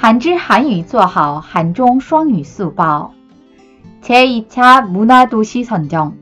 [0.00, 3.12] 한지 한유 做好 한종 双语 수법
[4.02, 6.16] 제2차 문화도시 선정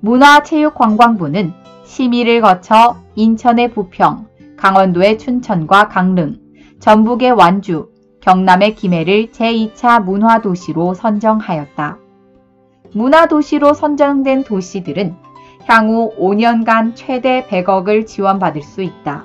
[0.00, 1.52] 문화체육관광부는
[1.84, 6.38] 심의를 거쳐 인천의 부평, 강원도의 춘천과 강릉,
[6.80, 11.98] 전북의 완주, 경남의 김해를 제2차 문화도시로 선정하였다.
[12.94, 15.14] 문화도시로 선정된 도시들은
[15.66, 19.24] 향후 5년간 최대 100억을 지원받을 수 있다.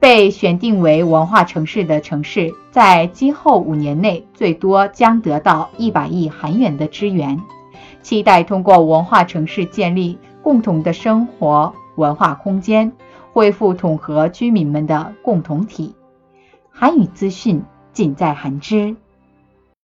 [0.00, 7.38] 被选定为文化城市的城市，在今后五年内最多将得到一百亿韩元的支援。
[8.00, 12.90] 期待通过文化城市建立共同的生活文化空间，
[13.34, 15.94] 恢复统合居民们的共同体。
[16.70, 17.62] 韩语资讯
[17.92, 18.96] 尽在韩知。